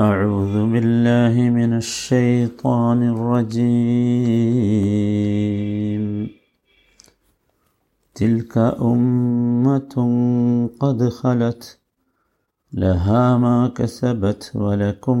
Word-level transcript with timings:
أعوذ 0.00 0.72
بالله 0.72 1.34
من 1.50 1.76
الشيطان 1.76 3.02
الرجيم. 3.12 3.62
تلك 8.14 8.58
أمة 8.58 9.94
قد 10.80 11.08
خلت 11.08 11.78
لها 12.72 13.36
ما 13.36 13.68
كسبت 13.68 14.52
ولكم 14.54 15.18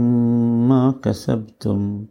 ما 0.68 0.94
كسبتم 1.04 2.04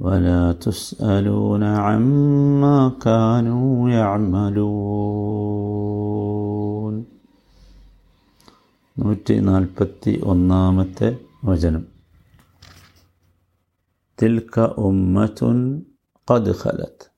ولا 0.00 0.52
تسألون 0.52 1.62
عما 1.62 2.92
كانوا 3.02 3.90
يعملون. 3.90 4.64
نوتي 8.98 9.40
نالبتي 9.40 10.20
ونامتي 10.22 11.14
വചനം. 11.44 11.86
തിൽക്ക 14.22 14.60
ഉമ്മത്തുൻ 14.60 15.82
ഖദ് 16.30 16.50
ഖലത്ത് 16.50 17.10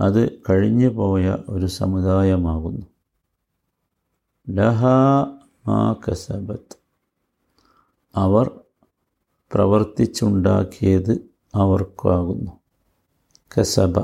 അത് 0.00 0.42
കഴിഞ്ഞു 0.50 0.88
പോയ 0.88 1.36
ഒരു 1.48 1.66
സമുദായമാകുന്നു. 1.66 2.86
ലഹ 4.50 4.84
മാ 5.66 5.92
കസബത്ത് 5.92 6.76
അവർ 8.14 8.60
പ്രവർത്തിച്ചുണ്ടാക്കിയത് 9.54 11.30
അവർക്കാകുന്നു. 11.54 12.50
കസബ 13.58 13.98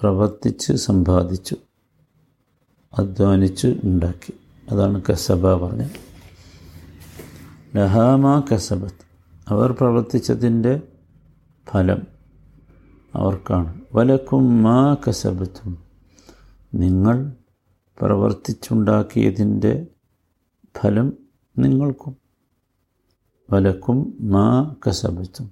പ്രവർത്തിച്ച് 0.00 0.72
സമ്പാദിച്ചു 0.72 1.56
അധ്വാനിച്ച് 2.98 3.80
ഉണ്ടാക്കി. 3.84 4.34
അതാണ് 4.70 5.02
കസബ 5.12 5.54
പറഞ്ഞത്. 5.54 6.11
ലഹാമാ 7.75 8.33
കസബത്ത് 8.49 9.03
അവർ 9.47 9.69
പ്രവർത്തിച്ചതിൻ്റെ 9.71 10.73
ഫലം 11.67 12.01
അവർക്കാണ് 13.13 13.71
വലക്കും 13.93 14.45
മാ 14.63 14.79
കസബത്തും 15.03 15.73
നിങ്ങൾ 16.73 17.17
പ്രവർത്തിച്ചുണ്ടാക്കിയതിൻ്റെ 17.97 19.73
ഫലം 20.75 21.07
നിങ്ങൾക്കും 21.55 22.15
വലക്കും 23.49 23.99
മാ 24.33 24.47
കസബത്തും 24.85 25.47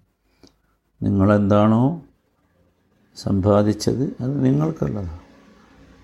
നിങ്ങളെന്താണോ 1.02 1.84
സമ്പാദിച്ചത് 3.18 4.06
അത് 4.22 4.34
നിങ്ങൾക്കുള്ളതാണ് 4.46 5.22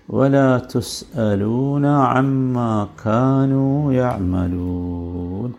ولا 0.08 0.50
تسألون 0.66 1.84
عما 2.04 2.72
كانوا 2.98 3.74
يعملون 3.94 5.50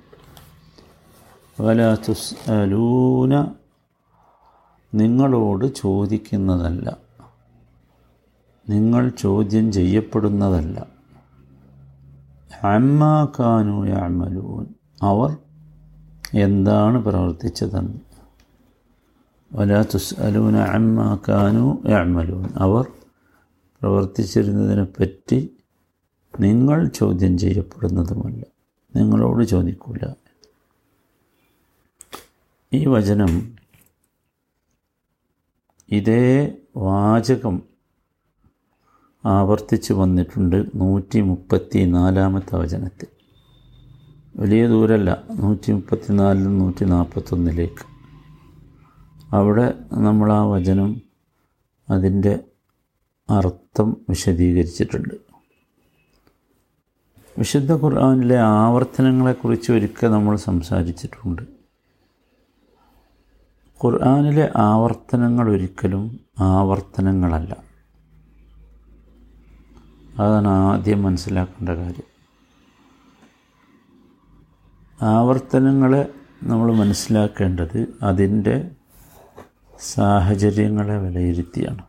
വലാ 1.61 1.95
തുസ്അലൂന. 1.95 3.55
നിങ്ങളോട് 4.95 5.75
ചോദിക്കുന്നതല്ല. 5.75 6.99
നിങ്ങൾ 8.69 9.09
ചോദ്യം 9.09 9.73
ചെയ്യപ്പെടുന്നതല്ല. 9.73 10.87
അമ്മാ 12.65 13.33
കാനു 13.39 13.77
അവർ 15.03 15.37
എന്താണ് 16.35 17.05
പ്രവർത്തിച്ചതെന്ന്. 17.05 17.99
വലാ 19.53 19.83
തുസ്അലൂന 19.83 20.57
അമ്മാ 20.57 21.19
കാനു 21.29 21.83
യാമലൂൻ 21.89 22.49
അവർ 22.57 22.87
പ്രവർത്തിച്ചിരുന്നതിനെ 23.81 24.85
പറ്റി 24.85 25.51
നിങ്ങൾ 26.41 26.87
ചോദ്യം 26.87 27.39
ചെയ്യപ്പെടുന്നതുമല്ല. 27.39 28.45
നിങ്ങളോട് 28.97 29.45
ചോദിക്കില്ല 29.45 30.28
ഈ 32.73 32.87
വചനം 32.87 33.57
ഇതേ 35.89 36.57
വാചകം 36.77 37.63
ആവർത്തിച്ചു 39.27 39.93
വന്നിട്ടുണ്ട് 39.93 40.67
നൂറ്റി 40.75 41.21
മുപ്പത്തി 41.21 41.85
നാലാമത്തെ 41.85 42.57
വചനത്തിൽ. 42.57 43.09
വലിയ 44.37 44.69
ദൂരല്ല 44.69 45.25
നൂറ്റി 45.31 45.73
മുപ്പത്തി 45.73 46.13
നാലിൽ 46.13 46.59
നൂറ്റി 46.59 46.85
നാൽപ്പത്തൊന്നിലേക്ക് 46.85 47.85
അവിടെ 49.33 49.75
നമ്മൾ 49.93 50.33
ആ 50.33 50.45
വചനം 50.45 51.03
അതിന്റെ 51.91 52.41
അർത്ഥം 53.31 53.97
വിശദീകരിച്ചിട്ടുണ്ട്. 54.09 55.15
വിശുദ്ധ 57.39 57.73
ഖുർആാനിലെ 57.73 58.39
ആവർത്തനങ്ങളെക്കുറിച്ച് 58.39 59.73
ഒരിക്കൽ 59.73 60.11
നമ്മൾ 60.11 60.37
സംസാരിച്ചിട്ടുണ്ട്. 60.37 61.58
ഖുർആാനിലെ 63.85 64.53
ആവർത്തനങ്ങൾ 64.57 65.49
ഒരിക്കലും 65.49 66.21
ആവർത്തനങ്ങളല്ല. 66.39 67.57
അതാണ് 70.19 70.49
ആദ്യം 70.49 71.03
മനസ്സിലാക്കേണ്ട 71.03 71.69
കാര്യം. 71.69 72.19
ആവർത്തനങ്ങളെ 75.03 76.09
നമ്മൾ 76.43 76.75
മനസ്സിലാക്കേണ്ടത് 76.75 77.87
അതിന്റെ 78.03 78.71
സാഹചര്യങ്ങളെ 79.81 80.99
വിലയിരുത്തിയാണ്. 80.99 81.83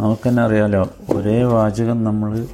നമുക്കെന്നെ 0.00 0.42
അറിയാലോ 0.42 0.90
ഒരേ 1.10 1.42
വാചകം 1.42 2.04
നമ്മൾ 2.04 2.46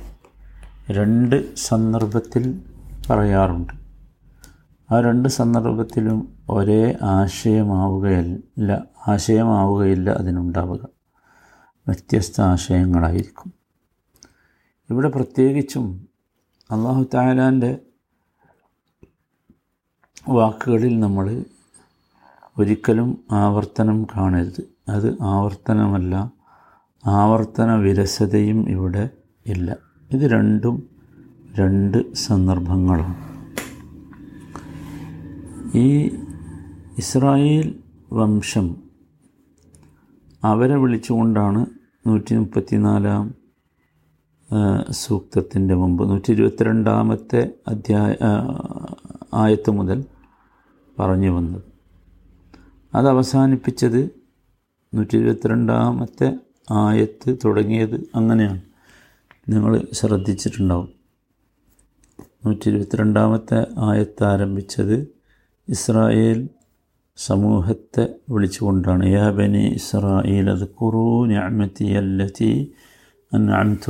രണ്ട് 0.90 1.54
സന്ദർഭത്തിൽ 1.54 2.62
പറയാറുണ്ട്. 3.10 3.72
ആ 4.90 5.00
രണ്ട് 5.00 5.28
സന്ദർഭത്തിലും 5.28 6.35
ഒരേ 6.48 6.98
ആശയമാവുകയല്ല 7.02 8.84
ആശയമാവുകയില്ല 9.08 10.10
അതിനുണ്ടാവുക. 10.10 10.88
വ്യത്യസ്ത 11.88 12.40
ആശയങ്ങളായിരിക്കും. 12.40 13.52
ഇവിടെ 14.90 15.08
പ്രത്യേകിച്ചും 15.08 16.08
അള്ളാഹു 16.70 17.06
താലാന്റെ 17.14 17.78
വാക്കുകളിൽ 20.28 21.00
നമ്മൾ 21.00 21.44
ഒരിക്കലും 22.58 23.24
ആവർത്തനം 23.32 24.06
കാണരുത്. 24.16 24.62
അത് 24.88 25.16
ആവർത്തനമല്ല 25.22 26.32
ആവർത്തന 27.06 27.74
വിരസതയും 27.74 28.70
ഇവിടെ 28.70 29.10
ഇല്ല. 29.46 29.76
ഇത് 30.10 30.30
രണ്ടും 30.30 30.88
രണ്ട് 31.58 32.14
സന്ദർഭങ്ങളാണ്. 32.14 33.36
ഈ 35.76 36.16
ഇസ്രായേൽ 36.98 37.80
വംശം. 38.12 38.76
അവരെ 40.44 40.76
വിളിച്ചുകൊണ്ടാണ് 40.76 41.66
നൂറ്റി 42.06 42.34
മുപ്പത്തിനാലാം 42.34 43.34
സൂക്തത്തിന്റെ 44.90 45.74
മുമ്പ് 45.74 46.08
നൂറ്റി 46.10 46.32
ഇരുപത്തിരണ്ടാമത്തെ 46.32 47.54
അധ്യായ 47.68 48.16
ആയത്ത് 49.34 49.70
മുതൽ 49.70 50.04
പറഞ്ഞു 50.98 51.30
വന്നത്. 51.30 51.62
അത് 52.94 53.08
അവസാനിപ്പിച്ചത് 53.08 54.10
നൂറ്റി 54.94 55.18
ഇരുപത്തിരണ്ടാമത്തെ 55.18 56.38
ആയത്ത് 56.70 57.36
തുടങ്ങിയത് 57.44 58.10
അങ്ങനെയാണ്. 58.14 58.62
നിങ്ങൾ 59.48 59.86
ശ്രദ്ധിച്ചിട്ടുണ്ടാവും. 59.92 60.88
നൂറ്റി 62.46 62.68
ഇരുപത്തിരണ്ടാമത്തെ 62.68 63.66
ആയത്ത് 63.78 64.24
ആരംഭിച്ചത് 64.24 65.08
ഇസ്രായേൽ 65.68 66.48
സമൂഹത്തെ 67.16 68.14
വിളിച്ചുകൊണ്ടാണ് 68.30 69.06
യാബനി 69.06 69.48
ബനി 69.48 69.70
ഇസ്രായേൽ 69.70 70.50
അത് 70.50 70.68
കുറു 70.68 71.26
ഞാമത്തി 71.26 71.84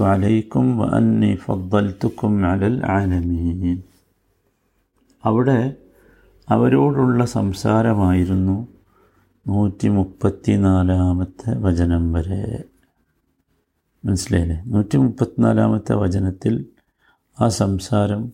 അലൈക്കും 0.00 0.78
വ 0.78 0.84
അന്നി 0.84 1.34
ഫദ്ദൽത്തുക്കും 1.34 2.46
അലൽ 2.46 2.86
ആലമീൻ. 2.86 3.82
അവിടെ 5.24 5.74
അവരോടുള്ള 6.48 7.24
സംസാരമായിരുന്നു 7.24 8.68
നൂറ്റി 9.46 9.88
മുപ്പത്തി 9.88 10.52
നാലാമത്തെ 10.52 11.58
വചനം 11.58 12.12
വരെ. 12.12 12.64
മനസ്സിലായില്ലേ? 14.04 14.62
നൂറ്റി 14.66 14.96
മുപ്പത്തിനാലാമത്തെ 14.96 15.94
വചനത്തിൽ 15.94 16.66
ആ 17.40 17.48
സംസാരം 17.48 18.32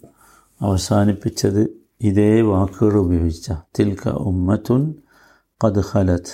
അവസാനിപ്പിച്ചത് 0.61 1.82
ഇതേ 2.02 2.32
വാക്കുകൾ 2.48 2.96
ഉപയോഗിച്ച 3.04 3.48
തിൽക്ക 3.78 4.04
ഉമ്മത്തുൻ 4.30 4.84
ഖദ് 5.62 5.84
ഖലത്ത് 5.92 6.34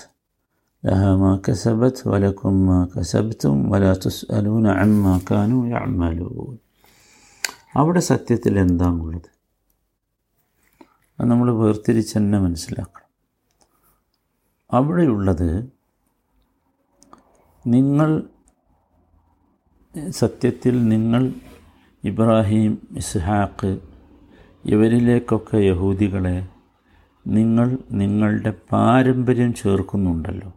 لها 0.83 1.11
ما 1.15 1.31
كسبت 1.37 1.97
ولكم 2.07 2.53
ما 2.67 2.79
كسبتم 2.93 3.55
ولا 3.71 3.93
تسألون 3.95 4.65
عما 4.69 5.13
كانوا 5.29 5.61
يعملون 5.67 6.55
അവിടെ 7.75 8.01
സത്യത്തിൽ 8.09 8.53
എന്താണുള്ളത് 8.63 9.29
അത് 11.19 11.25
നമ്മൾ 11.31 11.47
വേർതിരിച്ച് 11.53 12.13
തന്നെ 12.17 12.37
മനസ്സിലാക്കണം 12.39 13.09
അവിടെയുള്ളത് 14.69 15.49
നിങ്ങൾ 17.65 18.09
സത്യത്തിൽ 20.15 20.75
നിങ്ങൾ 20.87 21.23
ഇബ്രാഹിം 22.03 22.71
ഇസ്ഹാഖ് 22.95 23.71
ഇവരിലേക്കൊക്കെ 24.64 25.58
യഹൂദികളെ 25.58 26.36
നിങ്ങൾ 27.26 27.78
നിങ്ങളുടെ 27.92 28.50
പാരമ്പര്യം 28.72 29.54
ചേർക്കുന്നുണ്ടല്ലോ. 29.54 30.50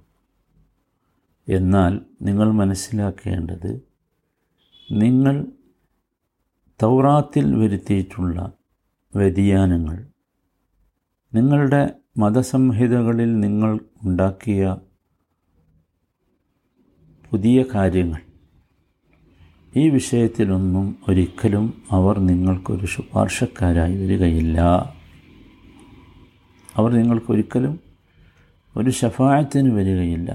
എന്നാൽ 1.47 1.93
നിങ്ങൾ 2.21 2.51
മനസ്സിലാക്കേണ്ടത് 2.51 3.71
നിങ്ങൾ 4.91 5.35
തൗറാത്തിൽ 6.79 7.55
വരുത്തിയിട്ടുള്ള 7.55 8.37
വ്യതിയാനങ്ങൾ 9.13 9.97
നിങ്ങളുടെ 11.33 11.81
മതസംഹിതകളിൽ 12.17 13.39
നിങ്ങൾ 13.39 13.79
ഉണ്ടാക്കിയ 14.03 14.77
പുതിയ 17.31 17.65
കാര്യങ്ങൾ 17.75 18.21
ഈ 19.75 19.89
വിഷയത്തിലൊന്നും 19.89 20.97
ഒരിക്കലും 21.07 21.73
അവർ 21.91 22.19
നിങ്ങൾക്കൊരു 22.19 22.85
ശുപാർശക്കാരായി 22.85 24.03
വരികയില്ല. 24.03 24.61
അവർ 26.75 26.91
നിങ്ങൾക്കൊരിക്കലും 26.91 27.79
ഒരു 28.77 28.89
ഷഫായത്തിന് 28.89 29.73
വരികയില്ല. 29.73 30.31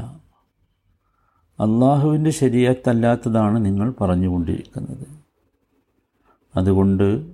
അള്ളാഹുവിന്റെ 1.61 2.31
ശരീരത്തല്ലാത്തതാണ് 2.31 3.65
നിങ്ങൾ 3.65 3.95
പറഞ്ഞുകൊണ്ടിരിക്കുന്നത്. 4.01 5.07
അതുകൊണ്ട് 6.57 7.27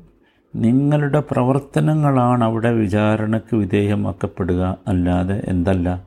നിങ്ങളുടെ 0.57 1.23
പ്രവർത്തനങ്ങളാണ് 1.31 2.45
അവിടെ 2.45 2.73
വിചാരണയ്ക്ക് 2.73 3.57
വിധേയമാക്കപ്പെടുക. 3.57 4.77
അല്ലാതെ 4.89 5.43
എന്തല്ല? 5.49 6.07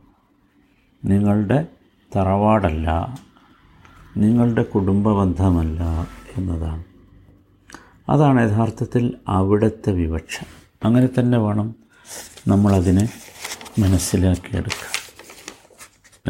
നിങ്ങളുടെ 1.06 1.68
തറവാടല്ല. 2.16 3.16
നിങ്ങളുടെ 4.18 4.64
കുടുംബ 4.64 5.10
ബന്ധമല്ല 5.10 6.08
എന്നതാണ്. 6.38 6.84
അതാണ് 8.10 8.52
യഥാർത്ഥത്തിൽ 8.52 9.18
അവിടുത്തെ 9.28 9.92
വിവക്ഷ. 9.92 10.44
അങ്ങനെ 10.84 11.10
തന്നെ 11.20 11.38
വേണം 11.38 11.76
നമ്മളതിനെ 12.48 13.10
മനസ്സിലാക്കിയെടുക്കുക 13.80 14.96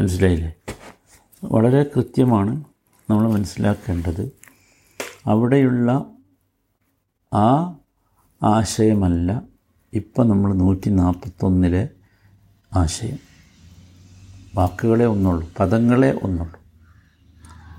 മനസ്സിലായില്ലേ? 0.00 0.54
വളരെ 1.44 1.82
കൃത്യമാണ് 1.82 2.64
നമ്മൾ 3.10 3.32
മനസ്സിലാക്കേണ്ടത്. 3.32 4.30
അവിടെയുള്ള 5.26 6.04
ആ 7.34 7.76
ആശയമല്ല 8.42 9.42
ഇപ്പം 9.92 10.28
നമ്മൾ 10.28 10.54
നൂറ്റി 10.54 10.90
നാൽപ്പത്തൊന്നിലെ 10.90 11.88
ആശയം. 12.74 13.18
വാക്കുകളെ 14.54 15.06
ഒന്നുള്ളൂ 15.06 15.48
പദങ്ങളെ 15.60 16.20
ഒന്നുള്ളൂ. 16.22 16.65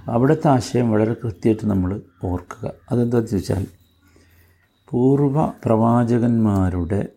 അവിടുത്തെ 0.10 0.48
ആശയം 0.48 0.92
വളരെ 0.92 1.14
കൃത്യമായിട്ട് 1.14 1.68
നമ്മൾ 1.68 2.02
ഓർക്കുക. 2.24 2.72
അതെന്താണെന്ന് 2.92 3.32
ചോദിച്ചാൽ 3.32 3.68
പൂർവ 4.90 5.48
പ്രവാചകന്മാരുടെ 5.66 7.08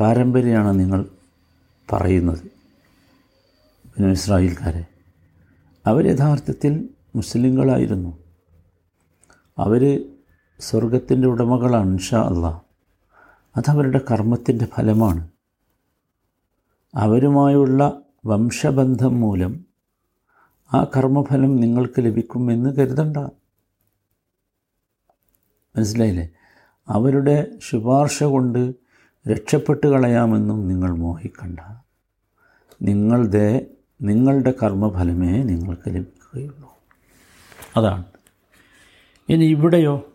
പാരമ്പര്യമാണ് 0.00 0.80
നിങ്ങൾ 0.80 1.06
പറയുന്നത്. 1.92 2.42
പിന്നെ 3.94 4.10
ഇസ്രായേൽക്കാരെ 4.10 4.84
അവർ 5.86 6.06
യഥാർത്ഥത്തിൽ 6.06 6.88
മുസ്ലിങ്ങളായിരുന്നു. 7.16 8.18
അവർ 9.58 10.10
സ്വർഗത്തിന്റെ 10.60 11.28
ഉടമകളാണ് 11.28 11.88
ഇൻഷാ 11.88 12.22
അള്ളാ. 12.22 12.60
അതവരുടെ 13.56 14.00
കർമ്മത്തിന്റെ 14.10 14.66
ഫലമാണ്. 14.66 15.28
അവരുമായുള്ള 16.94 18.00
വംശബന്ധം 18.26 19.20
മൂലം 19.20 19.65
ആ 20.74 20.86
കർമ്മഫലം 20.96 21.56
നിങ്ങൾക്ക് 21.56 21.94
ലഭിക്കുമെന്ന് 21.98 22.76
കരുതണ്ട. 22.76 23.16
മനസ്സിലായില്ലേ? 25.76 26.28
അവരുടെ 26.88 27.46
ശുപാർശ 27.68 28.22
കൊണ്ട് 28.22 28.74
രക്ഷപ്പെട്ട് 29.28 29.86
കളയാമെന്നും 29.86 30.68
നിങ്ങൾ 30.68 30.90
മോഹിക്കണ്ട. 30.90 31.60
നിങ്ങളുടെ 32.82 33.66
നിങ്ങളുടെ 34.02 34.54
കർമ്മഫലമേ 34.62 35.42
നിങ്ങൾക്ക് 35.42 35.88
ലഭിക്കുകയുള്ളൂ. 35.88 36.74
അതാണ്. 37.76 38.04
ഇനി 39.28 39.44
ഇവിടെയോ? 39.44 40.12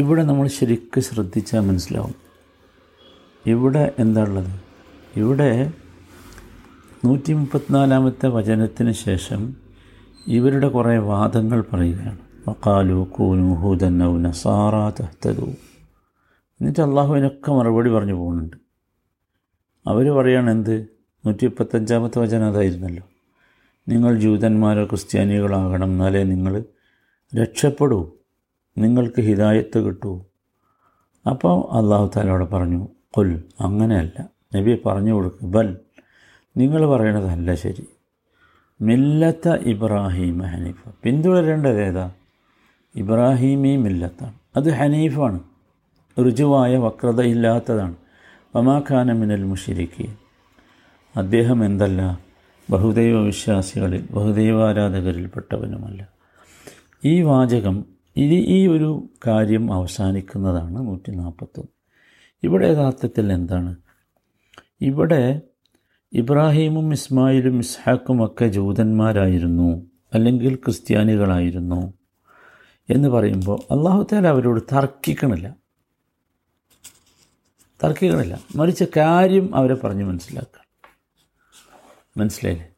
ഇവിടെ 0.00 0.22
നമ്മൾ 0.22 0.46
ശരിക്കും 0.46 1.02
ശ്രദ്ധിച്ചാൽ 1.02 1.60
മനസ്സിലാവും. 1.60 2.14
ഇവിടെ 3.46 3.94
എന്താ 3.98 4.22
ഉള്ളത്? 4.22 4.60
ഇവിടെ 5.16 5.72
നൂറ്റി 7.04 7.32
മുപ്പത്തിനാലാമത്തെ 7.32 8.28
വചനത്തിന് 8.28 8.92
ശേഷം 8.92 9.56
ഇവരുടെ 10.26 10.68
കുറേ 10.68 10.98
വാദങ്ങൾ 10.98 11.64
പറയുകയാണ്. 11.72 12.18
വക്കാലു 12.48 13.08
കൂനു 13.12 13.54
ഹൂദന്നൗ 13.54 14.16
നസാറ 14.18 15.02
തഹ്തദു. 15.02 15.44
എന്നിട്ട് 16.60 16.80
അള്ളാഹുവിനൊക്കെ 16.80 17.52
മറുപടി 17.52 17.90
പറഞ്ഞു 17.90 18.14
പോകുന്നുണ്ട്. 18.14 18.56
അവർ 19.86 20.10
പറയാണ് 20.10 20.50
എന്ത്? 20.50 20.86
നൂറ്റി 21.26 21.46
മുപ്പത്തഞ്ചാമത്തെ 21.46 22.18
വചനം 22.18 22.46
അതായിരുന്നല്ലോ. 22.46 23.04
നിങ്ങൾ 23.88 24.18
ജൂതന്മാരോ 24.18 24.84
ക്രിസ്ത്യാനികളാകണം 24.84 25.84
എന്നാലേ 25.84 26.22
നിങ്ങൾ 26.22 26.64
രക്ഷപ്പെടൂ. 27.36 28.16
നിങ്ങൾക്ക് 28.78 29.20
ഹിതായത്ത് 29.20 29.78
കിട്ടൂ. 29.78 30.24
അപ്പോൾ 31.30 31.76
അള്ളാഹു 31.76 32.10
താലോടെ 32.16 32.44
പറഞ്ഞു 32.44 32.88
കൊൽ 33.10 33.44
അങ്ങനെയല്ല. 33.60 34.28
നബി 34.56 34.82
പറഞ്ഞു 34.86 35.12
കൊടുക്കും. 35.12 35.50
ബൽ 35.50 35.78
നിങ്ങൾ 36.58 36.86
പറയണതല്ല 36.86 37.54
ശരി. 37.54 37.88
മില്ലത്ത 38.80 39.48
ഇബ്രാഹിം 39.48 40.38
ഹനീഫ. 40.38 40.88
പിന്തുടരേണ്ടത് 41.04 41.82
ഏതാ? 41.82 42.12
ഇബ്രാഹിമി 42.96 43.76
മില്ലത്താണ്. 43.76 44.34
അത് 44.56 44.70
ഹനീഫാണ്. 44.70 45.40
ഋജുവായ 46.28 46.76
വക്രതയില്ലാത്തതാണ് 46.76 47.96
പമാഖാന 48.54 49.12
മിനൽ 49.12 49.44
മുഷിരിക്കി 49.44 50.12
അദ്ദേഹം 51.16 51.64
എന്തല്ല? 51.64 52.20
ബഹുദൈവ 52.70 53.20
വിശ്വാസികളിൽ 53.20 54.08
ബഹുദൈവാരാധകരിൽപ്പെട്ടവനുമല്ല. 54.10 56.08
ഈ 57.04 57.22
വാചകം 57.22 57.84
ഇത് 58.16 58.34
ഈ 58.34 58.66
ഒരു 58.66 59.08
കാര്യം 59.26 59.72
അവസാനിക്കുന്നതാണ് 59.72 60.76
നൂറ്റി 60.76 61.10
നാൽപ്പത്തൊന്ന് 61.10 61.68
ഇവിടെ 62.42 62.66
യഥാർത്ഥത്തിൽ 62.66 63.32
എന്താണ്? 63.32 63.76
ഇവിടെ 64.80 65.40
ഇബ്രാഹീമും 66.12 66.92
ഇസ്മായിലും 66.92 67.58
ഇസ്ഹാക്കും 67.58 68.24
ഒക്കെ 68.24 68.46
ജൂതന്മാരായിരുന്നു 68.46 69.86
അല്ലെങ്കിൽ 70.14 70.54
ക്രിസ്ത്യാനികളായിരുന്നു 70.54 71.94
എന്ന് 72.90 73.08
പറയുമ്പോൾ 73.08 73.74
അള്ളാഹുത്താല 73.74 74.26
അവരോട് 74.26 74.60
തർക്കിക്കണില്ല. 74.74 75.54
തർക്കിക്കണില്ല. 77.84 78.40
മറിച്ച് 78.56 78.84
കാര്യം 78.96 79.56
അവരെ 79.56 79.74
പറഞ്ഞ് 79.74 80.04
മനസ്സിലാക്കുക. 80.04 80.86
മനസ്സിലായില്ലേ? 82.20 82.68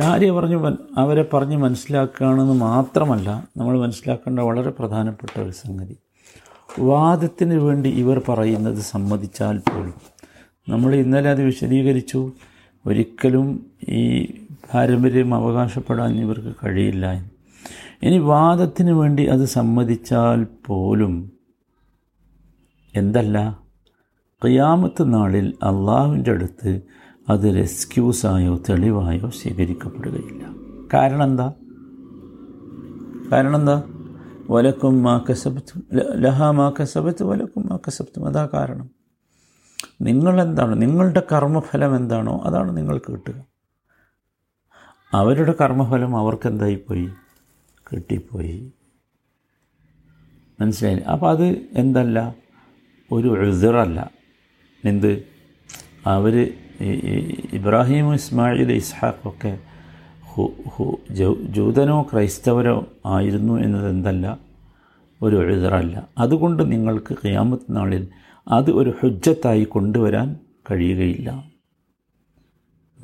കാര്യം 0.00 0.36
പറഞ്ഞ് 0.36 0.76
അവരെ 0.96 1.22
പറഞ്ഞ് 1.34 1.56
മനസ്സിലാക്കുകയാണെന്ന് 1.56 2.52
മാത്രമല്ല 2.52 3.48
നമ്മൾ 3.56 3.80
മനസ്സിലാക്കേണ്ട 3.80 4.40
വളരെ 4.40 4.70
പ്രധാനപ്പെട്ട 4.70 5.40
ഒരു 5.40 5.50
സംഗതി. 5.50 5.96
വാദത്തിന് 6.80 7.54
വേണ്ടി 7.54 7.90
ഇവർ 7.90 8.22
പറയുന്നത് 8.28 8.78
സമ്മതിച്ചാൽ 8.78 9.58
പോലും. 9.58 9.94
നമ്മൾ 10.68 10.94
ഇന്നലെ 10.94 11.30
അത് 11.30 11.42
വിശദീകരിച്ചു. 11.42 12.32
ഒരിക്കലും 12.86 13.46
ഈ 13.88 14.02
പാരമ്പര്യം 14.66 15.34
അവകാശപ്പെടാൻ 15.34 16.20
ഇവർക്ക് 16.20 16.52
കഴിയില്ല. 16.64 17.06
ഇനി 18.02 18.18
വാദത്തിന് 18.18 18.90
വേണ്ടി 18.90 19.24
അത് 19.24 19.44
സമ്മതിച്ചാൽ 19.44 20.46
പോലും 20.66 21.14
എന്തല്ല? 22.96 23.38
ഖിയാമത്ത് 24.44 25.14
നാളിൽ 25.14 25.48
അള്ളാഹുവിന്റെ 25.62 26.30
അടുത്ത് 26.30 26.70
അത് 27.28 27.54
റെസ്ക്യൂസായോ 27.54 28.62
തെളിവായോ 28.68 29.28
സ്വീകരിക്കപ്പെടുകയില്ല. 29.30 30.42
കാരണം 30.94 31.24
എന്താ 31.24 31.48
കാരണം 33.32 33.56
എന്താ 33.56 33.82
വലക്കും 34.50 35.02
മാ 35.02 35.24
കസബത്തും 35.30 35.82
ലഹ 36.14 36.40
കസബത്ത് 36.80 37.22
വലക്കും 37.22 37.66
മാ 37.70 37.76
കസബത്തും 37.76 38.26
അതാ 38.26 38.48
കാരണം. 38.54 38.99
നിങ്ങളെന്താണ്? 40.00 40.74
നിങ്ങളുടെ 40.82 41.22
കർമ്മഫലം 41.32 41.96
എന്താണോ 41.96 42.34
അതാണ് 42.46 42.76
നിങ്ങൾക്ക് 42.76 43.12
കിട്ടുക. 43.12 43.38
അവരുടെ 45.14 45.54
കർമ്മഫലം 45.60 46.12
അവർക്ക് 46.16 46.46
എന്തായിപ്പോയി 46.48 47.06
കിട്ടിപ്പോയി. 47.86 48.56
മനസ്സിലായി 50.60 51.02
അപ്പോൾ 51.12 51.28
അത് 51.30 51.46
എന്തല്ല? 51.82 52.18
ഒരു 53.12 53.28
എഴുതറല്ല 53.38 54.10
എന്ത്? 54.84 55.12
അവർ 56.06 56.34
ഇബ്രാഹിം 57.58 58.14
ഇസ്മായിൽ 58.14 58.72
ഇസ്ഹാഖൊക്കെ 58.72 59.52
ജൂതനോ 61.56 61.96
ക്രൈസ്തവരോ 62.02 62.74
ആയിരുന്നു 63.06 63.54
എന്നത് 63.64 63.88
എന്തല്ല 63.88 64.26
ഒരു 65.22 65.36
എഴുതറല്ല 65.36 65.96
അതുകൊണ്ട് 66.18 66.62
നിങ്ങൾക്ക് 66.72 67.12
ഖിയാമത്ത് 67.24 67.76
നാളിൽ 67.76 68.04
അത് 68.50 68.70
ഒരു 68.70 68.94
ഹുജ്ജത്തായി 69.00 69.64
കൊണ്ടുവരാൻ 69.64 70.36
കഴിയുകയില്ല. 70.70 71.44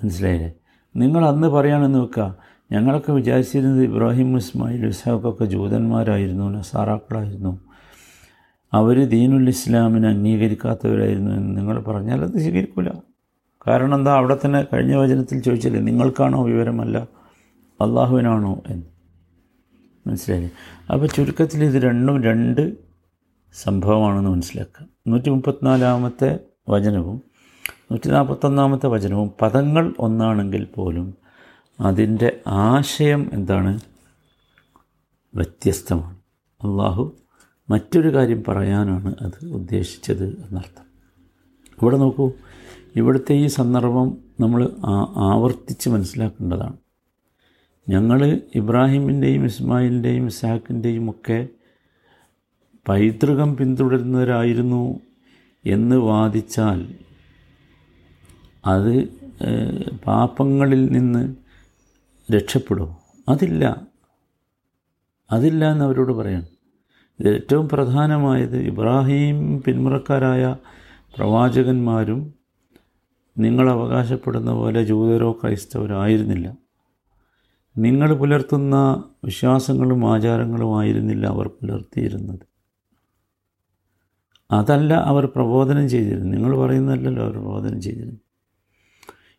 മനസ്സിലായില്ലേ? 0.05 0.53
നിങ്ങൾ 0.97 1.27
അന്ന് 1.27 1.49
പറയുകയാണെന്ന് 1.49 1.99
വെക്കുക 1.99 2.37
ഞങ്ങളൊക്കെ 2.73 3.13
വിചാരിച്ചിരുന്നത് 3.13 3.83
ഇബ്രാഹിം 3.83 4.37
ഇസ്മായിൽ 4.37 4.87
ഇസ്ഹാഖൊക്കെ 4.87 5.45
ജൂതന്മാരായിരുന്നു 5.45 6.51
നസാറാക്കളായിരുന്നു. 6.51 7.61
അവർ 8.73 9.09
ദീനുൽ 9.09 9.49
ഇസ്ലാമിനെ 9.49 10.09
അംഗീകരിക്കാത്തവരായിരുന്നു 10.09 11.31
എന്ന് 11.31 11.57
നിങ്ങൾ 11.57 11.83
പറഞ്ഞാൽ 11.83 12.23
അത് 12.23 12.33
സ്വീകരിക്കില്ല 12.33 13.03
കാരണം 13.67 13.95
എന്താ? 13.95 14.15
അവിടെ 14.15 14.37
തന്നെ 14.45 14.67
കഴിഞ്ഞ 14.73 14.95
വചനത്തിൽ 14.95 15.41
ചോദിച്ചില്ലേ 15.41 15.81
നിങ്ങൾക്കാണോ 15.81 16.45
വിവരമല്ല? 16.45 16.99
അള്ളാഹുവിനാണോ 17.81 18.63
എന്ന്. 18.69 18.87
മനസ്സിലായില്ലേ? 20.07 20.51
അപ്പോൾ 20.93 21.07
ചുരുക്കത്തിൽ 21.07 21.65
ഇത് 21.65 21.83
രണ്ടും 21.83 22.23
രണ്ട് 22.23 22.86
സംഭവമാണെന്ന് 23.53 24.31
മനസ്സിലാക്കുക. 24.31 24.87
നൂറ്റി 25.09 25.31
മുപ്പത്തിനാലാമത്തെ 25.31 26.39
വചനവും 26.69 27.23
നൂറ്റി 27.93 28.09
നാൽപ്പത്തൊന്നാമത്തെ 28.09 28.87
വചനവും 28.87 29.31
പദങ്ങൾ 29.43 29.95
ഒന്നാണെങ്കിൽ 29.99 30.65
പോലും 30.65 31.15
അതിന്റെ 31.81 32.41
ആശയം 32.47 33.31
എന്താണ്? 33.33 33.81
വ്യത്യസ്തമാണ്. 35.35 36.17
അള്ളാഹു 36.65 37.17
മറ്റൊരു 37.71 38.15
കാര്യം 38.15 38.45
പറയാനാണ് 38.49 39.15
അത് 39.21 39.49
ഉദ്ദേശിച്ചത് 39.49 40.25
എന്നർത്ഥം. 40.25 40.87
ഇവിടെ 41.83 41.97
നോക്കൂ 41.97 42.33
ഇവിടുത്തെ 42.97 43.33
ഈ 43.33 43.47
സന്ദർഭം 43.47 44.19
നമ്മൾ 44.41 44.71
ആവർത്തിച്ച് 45.17 45.89
മനസ്സിലാക്കേണ്ടതാണ്. 45.89 46.77
ഞങ്ങൾ 47.89 48.41
ഇബ്രാഹിമിന്റെയും 48.55 49.45
ഇസ്മായിലിന്റെയും 49.45 50.27
ഇസാഖിന്റെയും 50.27 51.11
ഒക്കെ 51.11 51.49
പൈതൃകം 52.89 53.57
പിന്തുടരുന്നവരായിരുന്നു 53.57 55.01
എന്ന് 55.65 55.97
വാദിച്ചാൽ 55.97 56.95
അത് 58.67 58.93
പാപങ്ങളിൽ 60.07 60.87
നിന്ന് 60.87 61.23
രക്ഷപ്പെടുമോ 62.35 63.03
അതില്ല. 63.29 63.87
അതില്ല 65.31 65.73
എന്ന് 65.73 65.85
അവരോട് 65.85 66.13
പറയണം 66.13 66.57
ഏറ്റവും 67.27 67.69
പ്രധാനമായത് 67.69 68.57
ഇബ്രാഹിം 68.57 69.63
പിന്മുറക്കാരായ 69.63 70.57
പ്രവാചകന്മാരും 71.17 72.35
നിങ്ങൾ 73.39 73.71
അവകാശപ്പെടുന്ന 73.71 74.53
പോലെ 74.53 74.85
ജൂതരോ 74.85 75.33
ക്രൈസ്തവരോ 75.33 76.03
ആയിരുന്നില്ല. 76.03 76.57
നിങ്ങൾ 77.79 78.15
പുലർത്തുന്ന 78.15 78.77
വിശ്വാസങ്ങളും 79.25 80.13
ആചാരങ്ങളും 80.13 80.79
ആയിരുന്നില്ല 80.79 81.27
അവർ 81.27 81.49
പുലർത്തിയിരുന്നത്. 81.49 82.56
അതല്ല 84.51 84.95
അവർ 84.95 85.27
പ്രബോധനം 85.27 85.89
ചെയ്തിരുന്നു 85.89 86.27
നിങ്ങൾ 86.27 86.57
പറയുന്നതല്ലല്ലോ 86.57 87.23
അവർ 87.23 87.33
പ്രബോധനം 87.33 87.81
ചെയ്തിരുന്നു 87.81 88.21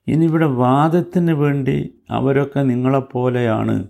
ഇനിയിവിടെ 0.08 0.46
വാദത്തിന് 0.46 1.32
വേണ്ടി 1.32 1.94
അവരൊക്കെ 2.12 2.60
നിങ്ങളെപ്പോലെയാണ് 2.60 3.88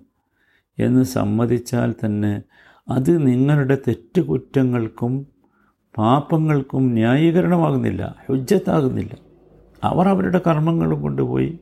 എന്ന് 0.79 1.03
സമ്മതിച്ചാൽ 1.03 1.95
തന്നെ 2.05 2.41
അത് 2.89 3.27
നിങ്ങളുടെ 3.27 3.77
തെറ്റുകുറ്റങ്ങൾക്കും 3.87 5.27
പാപങ്ങൾക്കും 5.97 6.93
ന്യായീകരണമാകുന്നില്ല 6.93 8.15
ഹുജ്ജത്താകുന്നില്ല. 8.29 9.17
അവർ 9.83 10.07
അവരുടെ 10.07 10.41
കർമ്മങ്ങളും 10.47 11.01
കൊണ്ടുപോയി. 11.01 11.59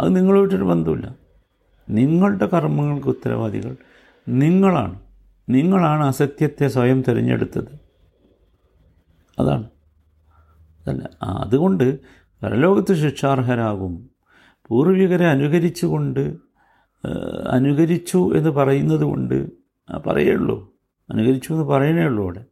അത് 0.00 0.16
നിങ്ങളുമായിട്ടൊരു 0.16 0.64
ബന്ധമില്ല 0.64 1.14
നിങ്ങളുടെ 1.88 2.46
കർമ്മങ്ങൾക്ക് 2.46 3.08
ഉത്തരവാദികൾ 3.08 3.76
നിങ്ങളാണ്. 4.28 5.00
നിങ്ങളാണ് 5.48 6.04
അസത്യത്തെ 6.04 6.68
സ്വയം 6.68 7.02
തിരഞ്ഞെടുത്തത്. 7.02 7.81
അതാണ്. 9.38 9.64
അതല്ല 10.80 11.08
അതുകൊണ്ട് 11.22 11.98
പരലോകത്ത് 12.42 12.94
ശിക്ഷാർഹരാകും. 12.94 14.10
പൂർവികരെ 14.68 15.26
അനുകരിച്ചുകൊണ്ട് 15.26 16.36
അനുകരിച്ചു 17.50 18.36
എന്ന് 18.36 18.50
പറയുന്നത് 18.50 19.00
കൊണ്ട് 19.00 19.50
പറയുള്ളൂ 20.06 20.72
അനുകരിച്ചു 21.10 21.52
എന്ന് 21.52 21.64
പറയണേ 21.64 22.02
ഉള്ളൂ 22.02 22.24
അവിടെ. 22.24 22.44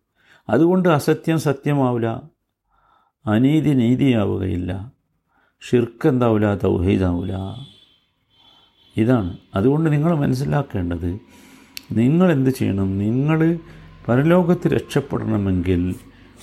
അതുകൊണ്ട് 0.49 0.89
അസത്യം 0.89 1.39
സത്യമാവില്ല. 1.39 2.23
അനീതി 3.27 3.71
നീതിയാവുകയില്ല. 3.71 4.93
ഷിർക്ക് 5.71 6.09
എന്താവില്ല 6.09 6.57
തൗഹീദാവില്ല. 6.57 7.39
ഇതാണ്. 8.97 9.37
അതുകൊണ്ട് 9.55 9.93
നിങ്ങൾ 9.93 10.15
മനസ്സിലാക്കേണ്ടത് 10.15 11.21
നിങ്ങൾ 11.93 12.33
എന്ത് 12.33 12.51
ചെയ്യണം? 12.51 12.99
നിങ്ങൾ 12.99 13.59
പരലോകത്ത് 14.09 14.69
രക്ഷപ്പെടണമെങ്കിൽ 14.69 15.95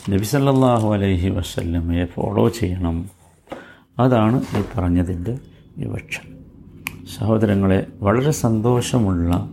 നബി 0.09 0.23
സല്ലല്ലാഹു 0.23 0.93
അലൈഹി 0.93 1.29
വസല്ലമയെ 1.29 2.05
ഫോളോ 2.05 2.49
ചെയ്യണം. 2.49 3.09
അതാണ് 3.99 4.41
ഈ 4.57 4.63
പറഞ്ഞതിന്റെ 4.75 5.39
വിവക്ഷ. 5.77 6.19
സഹോദരങ്ങളെ 7.17 7.87
വളരെ 8.01 8.31
സന്തോഷമുള്ള 8.31 9.49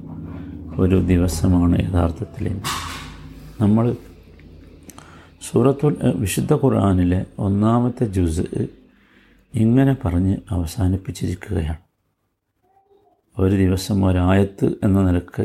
ഒരു 0.78 0.96
ദിവസമാണ് 1.00 1.90
യഥാർത്ഥത്തിൽ 1.90 2.60
നമ്മൾ 3.60 3.96
സൂറത്തുൽ 5.50 5.96
വിശുദ്ധ 6.14 6.52
ഖുർആാനിലെ 6.54 7.26
ഒന്നാമത്തെ 7.38 8.04
ജുസ് 8.04 8.68
ഇങ്ങനെ 9.54 9.96
പറഞ്ഞ് 10.04 10.36
അവസാനിപ്പിച്ചിരിക്കുകയാണ്. 10.50 11.78
ഒരു 13.38 13.54
ദിവസം 13.54 14.04
ഒരായത്ത് 14.04 14.66
എന്ന 14.84 15.02
നിലയ്ക്ക് 15.02 15.42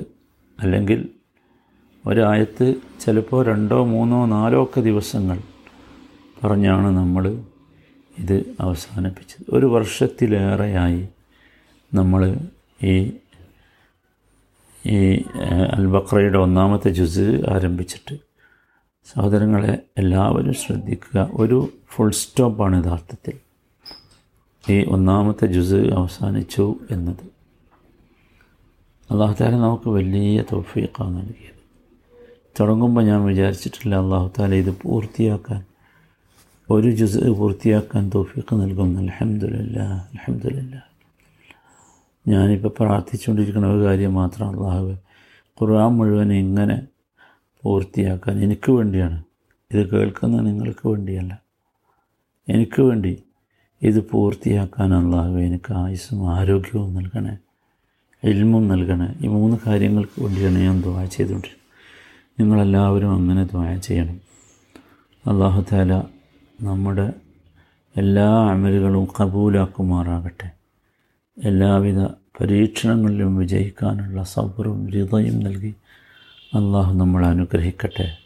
അല്ലെങ്കിൽ 0.59 1.09
ഒരായത്ത് 2.07 2.75
ചിലപ്പോൾ 3.01 3.45
രണ്ടോ 3.45 3.85
മൂന്നോ 3.85 4.25
നാലോ 4.25 4.63
ഒക്കെ 4.63 4.81
ദിവസങ്ങൾ 4.81 5.39
പറഞ്ഞാണ് 6.43 6.87
നമ്മൾ 6.87 7.43
ഇത് 8.19 8.55
അവസാനിപ്പിച്ചത്. 8.59 9.55
ഒരു 9.55 9.65
വർഷത്തിലേറെയായി 9.65 11.07
നമ്മൾ 11.93 12.37
ഈ 12.83 13.11
ഈ 14.85 15.23
അൽബക്രയുടെ 15.73 16.37
ഒന്നാമത്തെ 16.37 16.89
ജുസ് 16.89 17.41
ആരംഭിച്ചിട്ട് 17.49 18.15
സഹോദരങ്ങളെ 19.05 19.79
എല്ലാവരും 19.97 20.53
ശ്രദ്ധിക്കുക. 20.53 21.29
ഒരു 21.33 21.69
ഫുൾ 21.95 22.11
സ്റ്റോപ്പാണ് 22.11 22.85
യഥാർത്ഥത്തിൽ. 22.85 23.33
ഈ 24.69 24.85
ഒന്നാമത്തെ 24.85 25.45
ജുസ് 25.47 25.73
അവസാനിച്ചു 25.73 26.75
എന്നത്. 26.91 27.25
അള്ളാഹുത്താല 29.11 29.55
നമുക്ക് 29.55 29.89
വലിയ 29.89 30.43
തോഫീക്കാണ് 30.53 31.17
നൽകിയത്. 31.17 31.58
തുടങ്ങുമ്പോൾ 32.59 33.03
ഞാൻ 33.03 33.23
വിചാരിച്ചിട്ടില്ല 33.23 33.95
അള്ളാഹു 33.95 34.31
താല 34.39 34.53
ഇത് 34.53 34.77
പൂർത്തിയാക്കാൻ 34.81 35.65
ഒരു 36.69 36.91
ജുസ് 36.91 37.17
പൂർത്തിയാക്കാൻ 37.17 38.11
തോഫിക്ക് 38.15 38.55
നൽകുന്ന. 38.55 38.99
അലഹമില്ല 38.99 39.79
അലഹമില്ല 39.79 40.83
ഞാനിപ്പോൾ 42.27 42.73
പ്രാർത്ഥിച്ചുകൊണ്ടിരിക്കുന്ന 42.79 43.67
ഒരു 43.67 43.85
കാര്യം 43.85 44.13
മാത്രം 44.13 44.49
അള്ളാഹു 44.49 44.97
ഖുർആൻ 45.61 45.91
മുഴുവൻ 45.91 46.33
ഇങ്ങനെ 46.33 46.87
പൂർത്തിയാക്കാൻ 47.63 48.43
എനിക്ക് 48.43 48.71
വേണ്ടിയാണ്. 48.71 49.23
ഇത് 49.73 49.89
കേൾക്കുന്ന 49.89 50.41
നിങ്ങൾക്ക് 50.41 50.87
വേണ്ടിയല്ല. 50.87 51.41
എനിക്ക് 52.49 52.81
വേണ്ടി 52.81 53.23
ഇത് 53.81 54.09
പൂർത്തിയാക്കാൻ 54.09 54.93
അള്ളാഹു 54.93 55.29
എനിക്ക് 55.29 55.73
ആയുസ്സും 55.73 56.33
ആരോഗ്യവും 56.33 56.95
നൽകണേ 56.95 57.37
എൽമും 58.23 58.67
നൽകണേ. 58.67 59.15
ഈ 59.21 59.27
മൂന്ന് 59.27 59.57
കാര്യങ്ങൾക്ക് 59.67 60.23
വേണ്ടിയാണ് 60.23 60.57
ഞാൻ 60.57 60.81
ദ്വായ 60.81 61.05
ചെയ്തുകൊണ്ടിരുന്നത് 61.05 61.58
നിങ്ങളെല്ലാവരും 62.39 63.11
അങ്ങനെ 63.11 63.43
ദ്വായ 63.43 63.77
ചെയ്യണം. 63.77 64.21
അള്ളാഹു 65.27 65.65
താല 65.71 65.93
നമ്മുടെ 66.61 67.13
എല്ലാ 67.97 68.49
അമലുകളും 68.51 69.07
കബൂലാക്കുമാറാകട്ടെ. 69.21 70.51
എല്ലാവിധ 71.43 71.99
പരീക്ഷണങ്ങളിലും 72.41 73.37
വിജയിക്കാനുള്ള 73.37 74.23
സബറും 74.23 74.85
ഹൃദയം 74.85 75.39
നൽകി 75.39 75.75
അള്ളാഹു 76.53 76.93
നമ്മളെ 76.93 77.27
അനുഗ്രഹിക്കട്ടെ. 77.27 78.17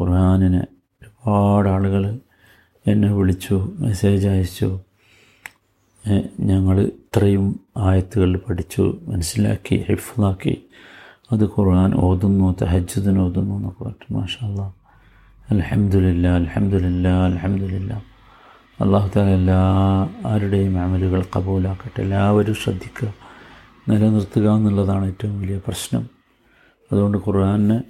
ഖുർആാനിന് 0.00 0.62
ഒരുപാട് 1.02 1.68
ആളുകൾ 1.68 2.18
എന്നെ 2.86 3.14
വിളിച്ചു 3.14 3.72
മെസ്സേജ് 3.78 4.28
അയച്ചു. 4.28 4.80
ഞങ്ങൾ 6.40 6.80
ഇത്രയും 6.80 7.60
ആയത്തുകൾ 7.76 8.36
പഠിച്ചു 8.36 8.98
മനസ്സിലാക്കി 9.08 9.84
ഹിഫ്ലാക്കി 9.88 10.62
അത് 11.32 11.44
ഖുർആൻ 11.44 11.94
ഓതുന്നു 11.94 12.56
തഹജ്ജുദിന് 12.62 13.18
ഓതുന്നു 13.18 13.54
എന്നൊക്കെ 13.54 13.84
പറഞ്ഞു 13.84 14.18
മാഷാ 14.18 14.48
അല്ലാ 14.48 14.72
അലഹമുല്ല 15.50 16.28
അലഹമുല്ല 16.28 17.08
അലഹമുല്ല 17.08 18.02
അള്ളാഹു 18.80 19.10
താല 19.16 19.28
എല്ലാ 19.28 19.62
ആരുടെയും 20.26 20.78
അമലുകൾ 20.78 21.24
കബൂലാക്കട്ടെ. 21.36 22.02
എല്ലാവരും 22.02 22.54
ശ്രദ്ധിക്കുക. 22.54 23.14
നിലനിർത്തുക 23.88 24.56
എന്നുള്ളതാണ് 24.56 25.06
ഏറ്റവും 25.06 25.40
വലിയ 25.40 25.58
പ്രശ്നം. 25.58 26.08
അതുകൊണ്ട് 26.92 27.18
ഖുർആനെ 27.18 27.82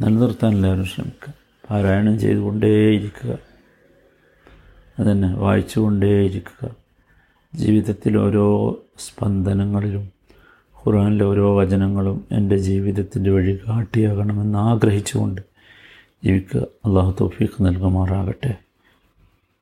നിലനിർത്താൻ 0.00 0.52
എല്ലാവരും 0.52 0.84
ശ്രമിക്കുക. 0.84 1.34
പാരായണം 1.70 2.18
ചെയ്തുകൊണ്ടേയിരിക്കുക. 2.18 3.38
അതന്നെ 4.98 5.34
വായിച്ചുകൊണ്ടേയിരിക്കുക. 5.34 6.70
ജീവിതത്തിൽ 7.54 8.18
ഓരോ 8.18 8.78
സ്പന്ദനങ്ങളിലും 8.98 10.23
ഖുർആനിലെ 10.86 11.24
ഓരോ 11.24 11.58
വചനങ്ങളും 11.58 12.24
എന്റെ 12.32 12.56
ജീവിതത്തിന്റെ 12.56 13.30
വഴി 13.30 13.58
കാട്ടിയാകണമെന്ന് 13.68 14.58
ആഗ്രഹിച്ചുകൊണ്ട് 14.58 15.40
ജീവിക്കുക. 16.24 16.60
അള്ളാഹു 16.60 17.16
തൗഫീഖ് 17.20 17.64
നൽകുമാറാകട്ടെ. 17.66 18.63